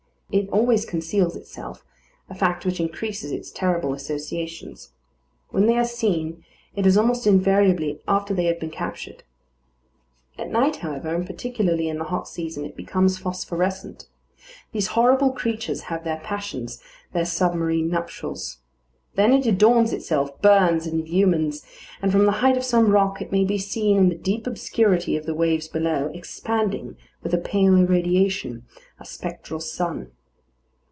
[0.33, 1.83] It always conceals itself,
[2.29, 4.93] a fact which increases its terrible associations.
[5.49, 9.23] When they are seen, it is almost invariably after they have been captured.
[10.37, 14.07] At night, however, and particularly in the hot season, it becomes phosphorescent.
[14.71, 16.81] These horrible creatures have their passions;
[17.11, 18.59] their submarine nuptials.
[19.15, 21.65] Then it adorns itself, burns and illumines;
[22.01, 25.17] and from the height of some rock, it may be seen in the deep obscurity
[25.17, 28.63] of the waves below, expanding with a pale irradiation
[28.97, 30.09] a spectral sun.